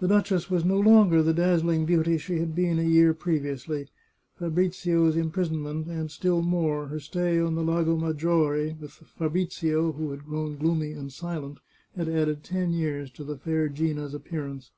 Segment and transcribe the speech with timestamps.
[0.00, 3.88] The duchess was no longer the dazzling beauty she had been a year previously.
[4.38, 9.92] Fabrizio's impris onment, and still more, her stay on the Lago Maggiore with the Fabrizio
[9.92, 11.60] who had grown gloomy and silent,
[11.96, 14.70] had added ten years to the fair Gina's appearance.